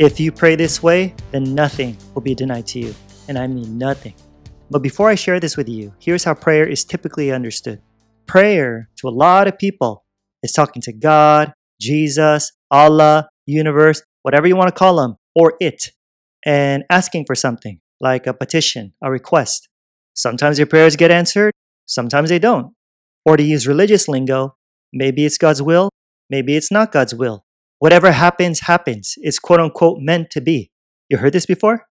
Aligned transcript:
If 0.00 0.18
you 0.18 0.32
pray 0.32 0.56
this 0.56 0.82
way, 0.82 1.14
then 1.30 1.54
nothing 1.54 1.94
will 2.14 2.22
be 2.22 2.34
denied 2.34 2.66
to 2.68 2.78
you. 2.78 2.94
And 3.28 3.36
I 3.36 3.46
mean 3.46 3.76
nothing. 3.76 4.14
But 4.70 4.78
before 4.78 5.10
I 5.10 5.14
share 5.14 5.38
this 5.38 5.58
with 5.58 5.68
you, 5.68 5.92
here's 5.98 6.24
how 6.24 6.32
prayer 6.32 6.66
is 6.66 6.84
typically 6.84 7.30
understood 7.30 7.82
prayer 8.26 8.88
to 8.96 9.08
a 9.08 9.10
lot 9.10 9.46
of 9.46 9.58
people 9.58 10.06
is 10.42 10.52
talking 10.52 10.80
to 10.80 10.92
God, 10.94 11.52
Jesus, 11.78 12.50
Allah, 12.70 13.28
universe, 13.44 14.02
whatever 14.22 14.46
you 14.46 14.56
want 14.56 14.68
to 14.68 14.74
call 14.74 14.96
them, 14.96 15.16
or 15.34 15.52
it, 15.60 15.92
and 16.46 16.82
asking 16.88 17.26
for 17.26 17.34
something 17.34 17.78
like 18.00 18.26
a 18.26 18.32
petition, 18.32 18.94
a 19.02 19.10
request. 19.10 19.68
Sometimes 20.14 20.56
your 20.58 20.66
prayers 20.66 20.96
get 20.96 21.10
answered, 21.10 21.52
sometimes 21.84 22.30
they 22.30 22.38
don't. 22.38 22.72
Or 23.26 23.36
to 23.36 23.42
use 23.42 23.66
religious 23.66 24.08
lingo, 24.08 24.56
maybe 24.94 25.26
it's 25.26 25.36
God's 25.36 25.60
will, 25.60 25.90
maybe 26.30 26.56
it's 26.56 26.72
not 26.72 26.90
God's 26.90 27.14
will. 27.14 27.44
Whatever 27.80 28.12
happens, 28.12 28.60
happens. 28.60 29.14
It's 29.22 29.38
quote 29.38 29.58
unquote 29.58 30.00
meant 30.02 30.28
to 30.32 30.42
be. 30.42 30.70
You 31.08 31.16
heard 31.16 31.32
this 31.32 31.46
before? 31.46 31.86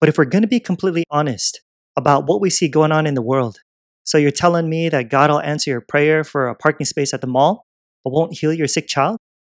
But 0.00 0.08
if 0.08 0.16
we're 0.16 0.24
going 0.24 0.40
to 0.40 0.48
be 0.48 0.58
completely 0.58 1.04
honest 1.10 1.60
about 1.98 2.26
what 2.26 2.40
we 2.40 2.48
see 2.48 2.66
going 2.66 2.92
on 2.92 3.06
in 3.06 3.12
the 3.12 3.20
world, 3.20 3.58
so 4.04 4.16
you're 4.16 4.30
telling 4.30 4.70
me 4.70 4.88
that 4.88 5.10
God 5.10 5.28
will 5.28 5.42
answer 5.42 5.68
your 5.68 5.82
prayer 5.82 6.24
for 6.24 6.48
a 6.48 6.54
parking 6.54 6.86
space 6.86 7.12
at 7.12 7.20
the 7.20 7.26
mall, 7.26 7.66
but 8.02 8.14
won't 8.14 8.38
heal 8.38 8.54
your 8.54 8.66
sick 8.66 8.88
child? 8.88 9.18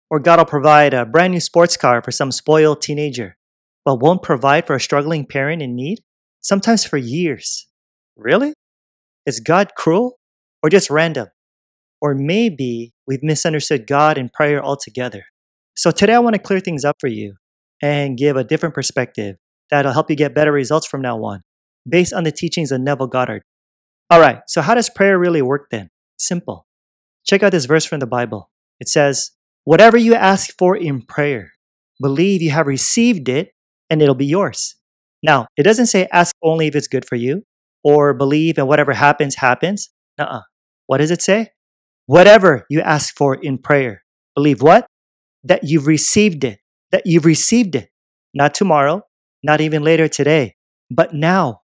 Or 0.08 0.20
God 0.20 0.38
will 0.38 0.46
provide 0.46 0.94
a 0.94 1.04
brand 1.04 1.34
new 1.34 1.40
sports 1.40 1.76
car 1.76 2.00
for 2.02 2.10
some 2.10 2.32
spoiled 2.32 2.80
teenager, 2.80 3.36
but 3.84 4.00
won't 4.00 4.22
provide 4.22 4.66
for 4.66 4.76
a 4.76 4.80
struggling 4.80 5.26
parent 5.26 5.60
in 5.60 5.76
need? 5.76 6.00
Sometimes 6.40 6.86
for 6.86 6.96
years. 6.96 7.66
Really? 8.16 8.54
Is 9.26 9.38
God 9.38 9.74
cruel 9.76 10.18
or 10.62 10.70
just 10.70 10.88
random? 10.88 11.28
Or 12.00 12.14
maybe 12.14 12.94
we've 13.06 13.22
misunderstood 13.22 13.86
God 13.86 14.16
and 14.16 14.32
prayer 14.32 14.64
altogether. 14.64 15.24
So 15.76 15.90
today 15.90 16.14
I 16.14 16.20
want 16.20 16.34
to 16.34 16.40
clear 16.40 16.60
things 16.60 16.84
up 16.84 16.96
for 17.00 17.08
you 17.08 17.34
and 17.82 18.16
give 18.16 18.36
a 18.36 18.44
different 18.44 18.74
perspective 18.74 19.36
that'll 19.70 19.92
help 19.92 20.08
you 20.08 20.16
get 20.16 20.34
better 20.34 20.52
results 20.52 20.86
from 20.86 21.02
now 21.02 21.22
on, 21.24 21.42
based 21.88 22.12
on 22.12 22.22
the 22.22 22.30
teachings 22.30 22.70
of 22.70 22.80
Neville 22.80 23.08
Goddard. 23.08 23.42
All 24.08 24.20
right, 24.20 24.40
so 24.46 24.62
how 24.62 24.74
does 24.74 24.88
prayer 24.88 25.18
really 25.18 25.42
work 25.42 25.66
then? 25.70 25.90
Simple. 26.16 26.66
Check 27.26 27.42
out 27.42 27.50
this 27.50 27.64
verse 27.64 27.84
from 27.84 27.98
the 27.98 28.06
Bible. 28.06 28.50
It 28.78 28.88
says, 28.88 29.32
Whatever 29.64 29.96
you 29.96 30.14
ask 30.14 30.54
for 30.56 30.76
in 30.76 31.02
prayer, 31.02 31.52
believe 32.00 32.40
you 32.40 32.50
have 32.50 32.66
received 32.66 33.28
it 33.28 33.50
and 33.90 34.00
it'll 34.00 34.14
be 34.14 34.26
yours. 34.26 34.76
Now, 35.22 35.46
it 35.56 35.62
doesn't 35.62 35.86
say 35.86 36.06
ask 36.12 36.36
only 36.42 36.66
if 36.66 36.76
it's 36.76 36.86
good 36.86 37.06
for 37.06 37.16
you 37.16 37.44
or 37.82 38.14
believe 38.14 38.58
and 38.58 38.68
whatever 38.68 38.92
happens, 38.92 39.36
happens. 39.36 39.90
Nuh 40.18 40.24
uh. 40.24 40.40
What 40.86 40.98
does 40.98 41.10
it 41.10 41.22
say? 41.22 41.48
Whatever 42.06 42.66
you 42.68 42.82
ask 42.82 43.16
for 43.16 43.34
in 43.34 43.56
prayer, 43.56 44.02
believe 44.36 44.60
what? 44.60 44.86
That 45.44 45.64
you've 45.64 45.86
received 45.86 46.44
it. 46.44 46.58
That 46.90 47.02
you've 47.04 47.24
received 47.24 47.74
it. 47.74 47.90
Not 48.34 48.54
tomorrow, 48.54 49.02
not 49.42 49.60
even 49.60 49.82
later 49.84 50.08
today, 50.08 50.56
but 50.90 51.14
now. 51.14 51.60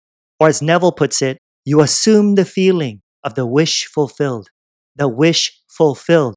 Or 0.40 0.48
as 0.48 0.62
Neville 0.62 0.92
puts 0.92 1.20
it, 1.20 1.38
you 1.64 1.80
assume 1.80 2.34
the 2.34 2.44
feeling 2.44 3.02
of 3.22 3.34
the 3.34 3.46
wish 3.46 3.86
fulfilled. 3.86 4.48
The 4.96 5.08
wish 5.08 5.60
fulfilled. 5.68 6.34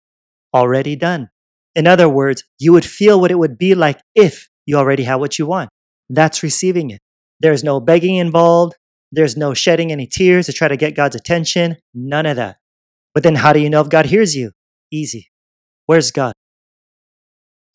Already 0.54 0.96
done. 0.96 1.30
In 1.76 1.86
other 1.86 2.10
words, 2.10 2.44
you 2.60 2.74
would 2.74 2.86
feel 2.86 3.22
what 3.22 3.32
it 3.32 3.38
would 3.38 3.58
be 3.58 3.76
like 3.76 4.00
if 4.16 4.50
you 4.66 4.78
already 4.78 5.04
had 5.04 5.16
what 5.16 5.38
you 5.38 5.46
want. 5.46 5.70
That's 6.10 6.42
receiving 6.42 6.90
it. 6.90 7.00
There's 7.40 7.64
no 7.64 7.80
begging 7.80 8.16
involved. 8.16 8.76
There's 9.12 9.38
no 9.38 9.54
shedding 9.54 9.92
any 9.92 10.08
tears 10.08 10.48
to 10.48 10.54
try 10.54 10.68
to 10.68 10.78
get 10.78 10.96
God's 10.96 11.16
attention. 11.16 11.78
None 11.94 12.26
of 12.26 12.36
that. 12.38 12.58
But 13.14 13.24
then 13.24 13.36
how 13.36 13.54
do 13.54 13.60
you 13.60 13.70
know 13.70 13.82
if 13.82 13.90
God 13.90 14.08
hears 14.08 14.36
you? 14.36 14.52
Easy. 14.92 15.30
Where's 15.86 16.12
God? 16.12 16.34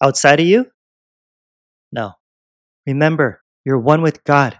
Outside 0.03 0.41
of 0.41 0.47
you? 0.47 0.67
No. 1.93 2.13
Remember, 2.87 3.41
you're 3.65 3.79
one 3.79 4.03
with 4.03 4.25
God. 4.25 4.59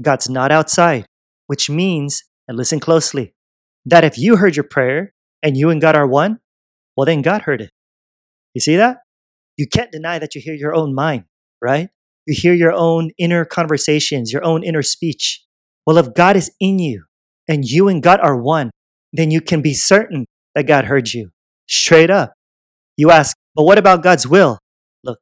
God's 0.00 0.28
not 0.28 0.50
outside, 0.50 1.06
which 1.46 1.70
means, 1.70 2.24
and 2.48 2.56
listen 2.56 2.80
closely, 2.80 3.34
that 3.86 4.04
if 4.04 4.18
you 4.18 4.36
heard 4.36 4.56
your 4.56 4.64
prayer 4.64 5.14
and 5.42 5.56
you 5.56 5.70
and 5.70 5.80
God 5.80 5.94
are 5.94 6.06
one, 6.06 6.40
well, 6.96 7.06
then 7.06 7.22
God 7.22 7.42
heard 7.42 7.60
it. 7.60 7.70
You 8.54 8.60
see 8.60 8.76
that? 8.76 8.98
You 9.56 9.66
can't 9.66 9.92
deny 9.92 10.18
that 10.18 10.34
you 10.34 10.40
hear 10.40 10.54
your 10.54 10.74
own 10.74 10.94
mind, 10.94 11.24
right? 11.60 11.88
You 12.26 12.34
hear 12.36 12.54
your 12.54 12.72
own 12.72 13.10
inner 13.18 13.44
conversations, 13.44 14.32
your 14.32 14.44
own 14.44 14.64
inner 14.64 14.82
speech. 14.82 15.44
Well, 15.86 15.98
if 15.98 16.14
God 16.14 16.36
is 16.36 16.50
in 16.60 16.78
you 16.78 17.04
and 17.48 17.64
you 17.64 17.88
and 17.88 18.02
God 18.02 18.20
are 18.20 18.40
one, 18.40 18.70
then 19.12 19.30
you 19.30 19.40
can 19.40 19.62
be 19.62 19.74
certain 19.74 20.26
that 20.54 20.66
God 20.66 20.86
heard 20.86 21.12
you. 21.12 21.30
Straight 21.68 22.10
up. 22.10 22.34
You 22.96 23.10
ask, 23.10 23.36
but 23.54 23.64
what 23.64 23.78
about 23.78 24.02
God's 24.02 24.26
will? 24.26 24.58
Look, 25.04 25.18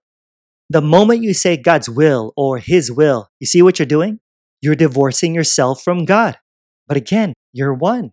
the 0.69 0.81
moment 0.81 1.23
you 1.23 1.35
say 1.35 1.57
God's 1.57 1.89
will 1.89 2.33
or 2.37 2.59
His 2.59 2.91
will, 2.91 3.29
you 3.39 3.47
see 3.47 3.63
what 3.63 3.79
you're 3.79 3.87
doing? 3.87 4.21
You're 4.61 4.75
divorcing 4.75 5.35
yourself 5.35 5.83
from 5.83 6.05
God. 6.05 6.39
But 6.87 6.97
again, 6.97 7.35
you're 7.53 7.75
one. 7.75 8.11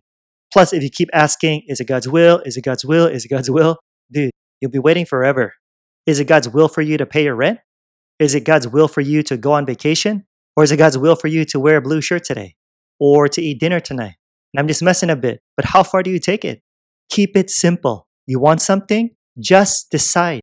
Plus, 0.52 0.72
if 0.72 0.82
you 0.82 0.90
keep 0.90 1.10
asking, 1.12 1.64
is 1.66 1.80
it 1.80 1.86
God's 1.86 2.08
will? 2.08 2.40
Is 2.46 2.56
it 2.56 2.62
God's 2.62 2.84
will? 2.84 3.06
Is 3.06 3.24
it 3.24 3.28
God's 3.28 3.50
will? 3.50 3.76
Dude, 4.10 4.30
You'll 4.60 4.70
be 4.70 4.78
waiting 4.78 5.06
forever. 5.06 5.54
Is 6.06 6.20
it 6.20 6.26
God's 6.26 6.48
will 6.48 6.68
for 6.68 6.82
you 6.82 6.96
to 6.96 7.06
pay 7.06 7.24
your 7.24 7.36
rent? 7.36 7.60
Is 8.18 8.34
it 8.34 8.44
God's 8.44 8.66
will 8.66 8.88
for 8.88 9.00
you 9.00 9.22
to 9.24 9.36
go 9.36 9.52
on 9.52 9.66
vacation? 9.66 10.24
Or 10.56 10.64
is 10.64 10.72
it 10.72 10.78
God's 10.78 10.98
will 10.98 11.14
for 11.14 11.28
you 11.28 11.44
to 11.46 11.60
wear 11.60 11.76
a 11.76 11.82
blue 11.82 12.00
shirt 12.00 12.24
today? 12.24 12.56
Or 12.98 13.28
to 13.28 13.40
eat 13.40 13.60
dinner 13.60 13.78
tonight? 13.78 14.16
And 14.52 14.58
I'm 14.58 14.66
just 14.66 14.82
messing 14.82 15.10
a 15.10 15.16
bit, 15.16 15.40
but 15.56 15.66
how 15.66 15.82
far 15.82 16.02
do 16.02 16.10
you 16.10 16.18
take 16.18 16.44
it? 16.44 16.62
Keep 17.10 17.36
it 17.36 17.50
simple. 17.50 18.08
You 18.26 18.40
want 18.40 18.60
something? 18.60 19.10
Just 19.38 19.90
decide. 19.90 20.40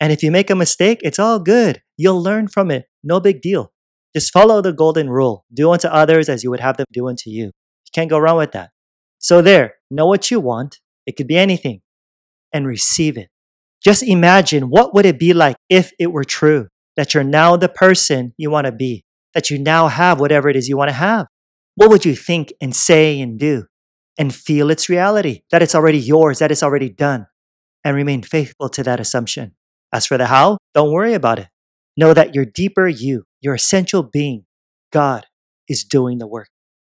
And 0.00 0.12
if 0.12 0.22
you 0.22 0.30
make 0.30 0.50
a 0.50 0.54
mistake, 0.54 1.00
it's 1.02 1.18
all 1.18 1.38
good. 1.38 1.82
You'll 1.96 2.22
learn 2.22 2.48
from 2.48 2.70
it. 2.70 2.86
No 3.02 3.20
big 3.20 3.40
deal. 3.40 3.72
Just 4.14 4.32
follow 4.32 4.60
the 4.60 4.72
golden 4.72 5.08
rule. 5.08 5.44
Do 5.52 5.70
unto 5.72 5.88
others 5.88 6.28
as 6.28 6.44
you 6.44 6.50
would 6.50 6.60
have 6.60 6.76
them 6.76 6.86
do 6.92 7.08
unto 7.08 7.30
you. 7.30 7.44
You 7.46 7.90
can't 7.92 8.10
go 8.10 8.18
wrong 8.18 8.36
with 8.36 8.52
that. 8.52 8.70
So 9.18 9.40
there, 9.40 9.74
know 9.90 10.06
what 10.06 10.30
you 10.30 10.40
want. 10.40 10.78
It 11.06 11.16
could 11.16 11.26
be 11.26 11.38
anything 11.38 11.80
and 12.52 12.66
receive 12.66 13.16
it. 13.16 13.28
Just 13.82 14.02
imagine 14.02 14.70
what 14.70 14.94
would 14.94 15.06
it 15.06 15.18
be 15.18 15.32
like 15.34 15.56
if 15.68 15.92
it 15.98 16.12
were 16.12 16.24
true 16.24 16.68
that 16.96 17.12
you're 17.12 17.24
now 17.24 17.56
the 17.56 17.68
person 17.68 18.32
you 18.36 18.50
want 18.50 18.66
to 18.66 18.72
be, 18.72 19.04
that 19.34 19.50
you 19.50 19.58
now 19.58 19.88
have 19.88 20.20
whatever 20.20 20.48
it 20.48 20.56
is 20.56 20.68
you 20.68 20.76
want 20.76 20.88
to 20.88 20.94
have. 20.94 21.26
What 21.74 21.90
would 21.90 22.04
you 22.04 22.14
think 22.14 22.52
and 22.60 22.74
say 22.74 23.20
and 23.20 23.38
do? 23.38 23.64
And 24.16 24.32
feel 24.32 24.70
its 24.70 24.88
reality, 24.88 25.42
that 25.50 25.60
it's 25.60 25.74
already 25.74 25.98
yours, 25.98 26.38
that 26.38 26.52
it's 26.52 26.62
already 26.62 26.88
done, 26.88 27.26
and 27.84 27.94
remain 27.94 28.22
faithful 28.22 28.68
to 28.70 28.82
that 28.82 29.00
assumption. 29.00 29.54
As 29.92 30.06
for 30.06 30.18
the 30.18 30.26
how, 30.26 30.58
don't 30.74 30.92
worry 30.92 31.14
about 31.14 31.38
it. 31.38 31.48
Know 31.96 32.14
that 32.14 32.34
your 32.34 32.44
deeper 32.44 32.88
you, 32.88 33.24
your 33.40 33.54
essential 33.54 34.02
being, 34.02 34.46
God, 34.90 35.26
is 35.68 35.84
doing 35.84 36.18
the 36.18 36.26
work 36.26 36.48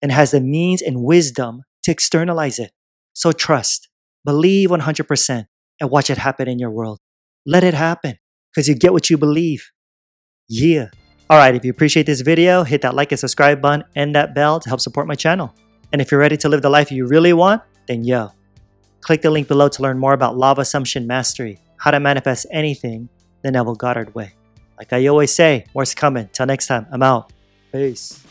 and 0.01 0.11
has 0.11 0.31
the 0.31 0.39
means 0.39 0.81
and 0.81 1.03
wisdom 1.03 1.63
to 1.83 1.91
externalize 1.91 2.59
it. 2.59 2.71
So 3.13 3.31
trust, 3.31 3.89
believe 4.23 4.69
100%, 4.69 5.45
and 5.79 5.89
watch 5.89 6.09
it 6.09 6.17
happen 6.17 6.47
in 6.47 6.59
your 6.59 6.71
world. 6.71 6.99
Let 7.45 7.63
it 7.63 7.73
happen 7.73 8.17
because 8.53 8.67
you 8.67 8.75
get 8.75 8.93
what 8.93 9.09
you 9.09 9.17
believe. 9.17 9.71
Yeah. 10.47 10.87
All 11.29 11.37
right, 11.37 11.55
if 11.55 11.65
you 11.65 11.71
appreciate 11.71 12.05
this 12.05 12.21
video, 12.21 12.63
hit 12.63 12.81
that 12.83 12.93
like 12.93 13.11
and 13.11 13.19
subscribe 13.19 13.61
button 13.61 13.83
and 13.95 14.15
that 14.15 14.35
bell 14.35 14.59
to 14.59 14.69
help 14.69 14.79
support 14.79 15.07
my 15.07 15.15
channel. 15.15 15.53
And 15.91 16.01
if 16.01 16.11
you're 16.11 16.19
ready 16.19 16.37
to 16.37 16.49
live 16.49 16.61
the 16.61 16.69
life 16.69 16.91
you 16.91 17.07
really 17.07 17.33
want, 17.33 17.61
then 17.87 18.03
yo, 18.03 18.29
click 19.05 19.21
the 19.21 19.29
link 19.29 19.47
below 19.47 19.69
to 19.69 19.83
learn 19.83 19.99
more 19.99 20.13
about 20.13 20.35
Law 20.35 20.49
of 20.49 20.57
Assumption 20.57 21.05
Mastery, 21.05 21.59
how 21.77 21.91
to 21.91 21.99
manifest 21.99 22.47
anything 22.51 23.07
the 23.43 23.51
Neville 23.51 23.75
Goddard 23.75 24.15
way. 24.15 24.33
Like 24.79 24.93
I 24.93 25.05
always 25.05 25.31
say, 25.31 25.65
more's 25.75 25.93
coming. 25.93 26.27
Till 26.33 26.47
next 26.47 26.65
time, 26.65 26.87
I'm 26.91 27.03
out. 27.03 27.31
Peace. 27.71 28.25